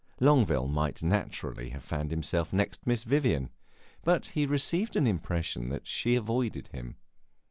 Longueville 0.19 0.67
might 0.67 1.03
naturally 1.03 1.69
have 1.69 1.83
found 1.83 2.09
himself 2.09 2.51
next 2.51 2.87
Miss 2.87 3.03
Vivian, 3.03 3.51
but 4.03 4.25
he 4.29 4.47
received 4.47 4.95
an 4.95 5.05
impression 5.05 5.69
that 5.69 5.85
she 5.85 6.15
avoided 6.15 6.69
him. 6.69 6.95